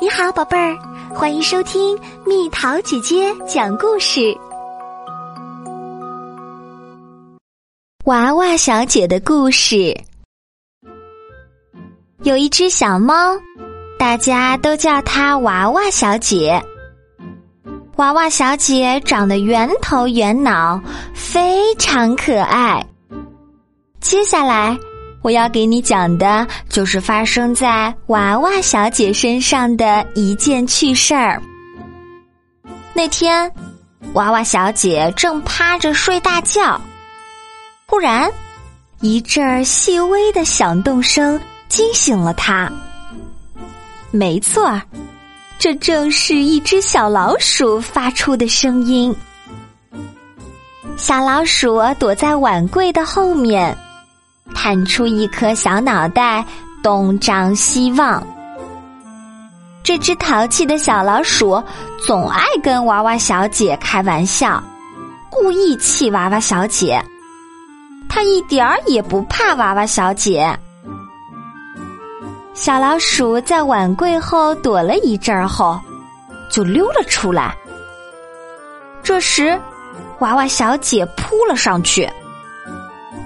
[0.00, 0.76] 你好，宝贝儿，
[1.14, 1.96] 欢迎收听
[2.26, 4.36] 蜜桃姐姐讲故事。
[8.06, 9.96] 娃娃小姐的故事。
[12.24, 13.14] 有一只小猫，
[13.96, 16.60] 大家都叫它娃娃小姐。
[17.96, 20.80] 娃娃小姐长得圆头圆脑，
[21.14, 22.84] 非常可爱。
[24.00, 24.76] 接下来。
[25.24, 31.40] 我要给你讲的，就是发生在娃娃小姐身上的一件趣事儿。
[32.92, 33.50] 那天，
[34.12, 36.78] 娃娃小姐正趴着睡大觉，
[37.86, 38.30] 忽然，
[39.00, 42.70] 一阵儿细微的响动声惊醒了她。
[44.10, 44.82] 没错儿，
[45.58, 49.16] 这正是一只小老鼠发出的声音。
[50.98, 53.74] 小老鼠躲在碗柜的后面。
[54.54, 56.44] 探出一颗小脑袋，
[56.82, 58.24] 东张西望。
[59.82, 61.62] 这只淘气的小老鼠
[62.06, 64.62] 总爱跟娃娃小姐开玩笑，
[65.28, 67.04] 故意气娃娃小姐。
[68.08, 70.58] 它一点儿也不怕娃娃小姐。
[72.54, 75.78] 小老鼠在碗柜后躲了一阵儿后，
[76.48, 77.54] 就溜了出来。
[79.02, 79.60] 这时，
[80.20, 82.08] 娃娃小姐扑了上去。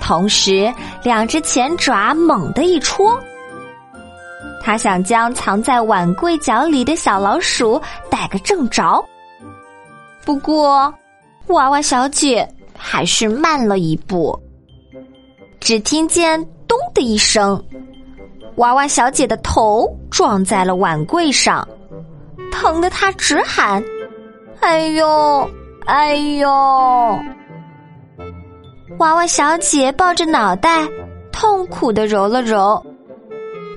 [0.01, 3.19] 同时，两只前爪猛地一戳，
[4.63, 9.05] 他想将藏在碗柜角里的小老鼠逮个正着。
[10.25, 10.93] 不过，
[11.49, 12.47] 娃娃小姐
[12.77, 14.39] 还是慢了一步。
[15.61, 17.63] 只听见“咚”的一声，
[18.57, 21.67] 娃娃小姐的头撞在了碗柜上，
[22.53, 23.83] 疼得她直喊
[24.61, 25.51] ：“哎呦，
[25.87, 26.49] 哎呦！”
[28.99, 30.85] 娃娃小姐抱着脑袋，
[31.31, 32.85] 痛苦的揉了揉，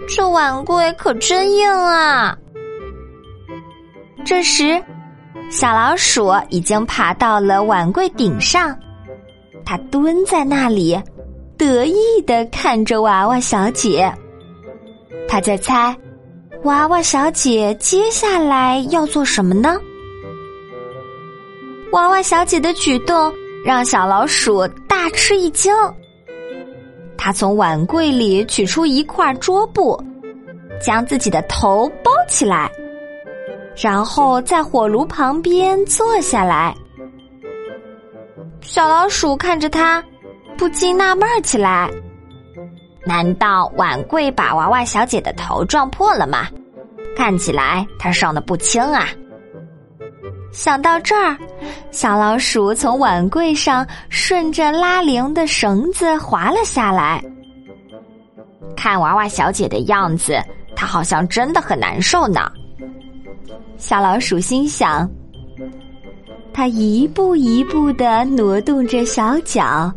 [0.08, 2.36] 这碗柜可真硬啊！
[4.26, 4.82] 这时，
[5.52, 8.76] 小老鼠已经爬到了碗柜顶上，
[9.64, 11.00] 它蹲在那里，
[11.56, 14.12] 得意的看着娃娃小姐。
[15.28, 15.96] 他在猜，
[16.64, 19.80] 娃娃小姐接下来要做什么呢？
[21.92, 23.32] 娃娃小姐的举动。
[23.64, 24.68] 让小老鼠
[25.02, 25.74] 大吃一惊。
[27.18, 30.00] 他从碗柜里取出一块桌布，
[30.80, 32.72] 将自己的头包起来，
[33.76, 36.76] 然后在火炉旁边坐下来。
[38.62, 40.04] 小老鼠看着他，
[40.56, 41.90] 不禁纳闷起来：
[43.04, 46.48] 难道碗柜把娃娃小姐的头撞破了吗？
[47.18, 49.08] 看起来他伤的不轻啊！
[50.52, 51.36] 想到这儿，
[51.92, 57.24] 小老鼠从碗柜上顺着拉铃的绳子滑了下来。
[58.76, 60.42] 看娃娃小姐的样子，
[60.76, 62.52] 她好像真的很难受呢。
[63.78, 65.10] 小老鼠心想，
[66.54, 69.92] 它一步一步的挪动着小脚，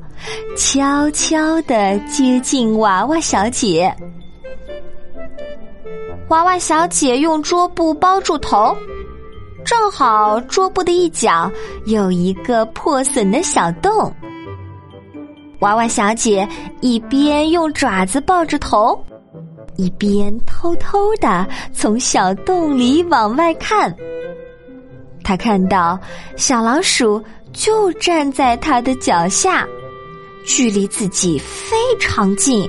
[0.57, 3.95] 悄悄的接近娃娃小姐。
[6.29, 8.77] 娃娃小姐用桌布包住头。
[9.65, 11.51] 正好桌布的一角
[11.87, 14.13] 有一个破损的小洞，
[15.61, 16.47] 娃娃小姐
[16.81, 19.03] 一边用爪子抱着头，
[19.77, 23.95] 一边偷偷的从小洞里往外看。
[25.23, 25.99] 她看到
[26.37, 27.23] 小老鼠
[27.55, 29.67] 就站在她的脚下，
[30.45, 32.69] 距离自己非常近。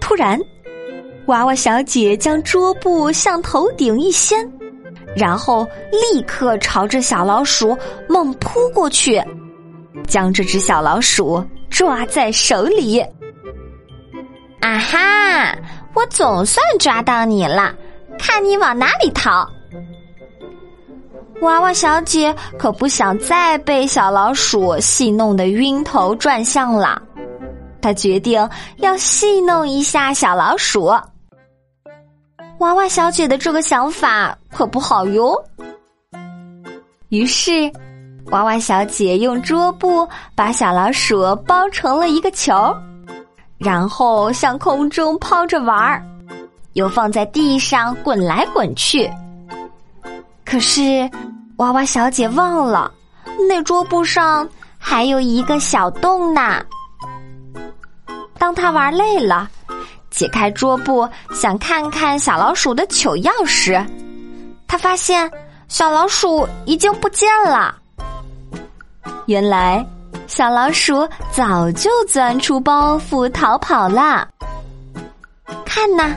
[0.00, 0.40] 突然，
[1.26, 4.50] 娃娃小姐将桌布向头顶一掀。
[5.16, 7.76] 然后立刻朝着小老鼠
[8.08, 9.22] 猛扑过去，
[10.06, 13.00] 将这只小老鼠抓在手里。
[14.60, 15.58] 啊哈！
[15.94, 17.72] 我总算抓到你了，
[18.18, 19.46] 看你往哪里逃！
[21.40, 27.00] 娃娃小姐可不想再被小老鼠戏弄的晕头转向了，
[27.82, 28.48] 她决定
[28.78, 30.90] 要戏弄一下小老鼠。
[32.58, 35.34] 娃娃小姐的这个想法可不好哟。
[37.08, 37.70] 于是，
[38.26, 42.74] 娃娃小姐用桌布把小老鼠包成了一个球，
[43.58, 46.02] 然后向空中抛着玩儿，
[46.72, 49.10] 又放在地上滚来滚去。
[50.44, 51.08] 可是，
[51.56, 52.90] 娃娃小姐忘了，
[53.48, 54.48] 那桌布上
[54.78, 56.64] 还有一个小洞呢。
[58.38, 59.50] 当她玩累了。
[60.14, 63.84] 解开桌布，想看看小老鼠的糗样时，
[64.68, 65.28] 他发现
[65.66, 67.74] 小老鼠已经不见了。
[69.26, 69.84] 原来，
[70.28, 74.28] 小老鼠早就钻出包袱逃跑了。
[75.64, 76.14] 看呐，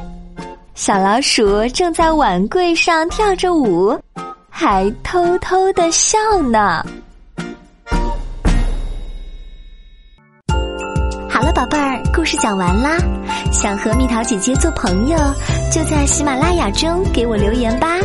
[0.76, 4.00] 小老鼠正在碗柜上跳着舞，
[4.50, 6.86] 还偷偷的笑呢。
[11.58, 13.00] 宝贝儿，故事讲完啦。
[13.52, 15.18] 想和蜜桃姐姐做朋友，
[15.72, 17.98] 就在喜马拉雅中给我留言吧。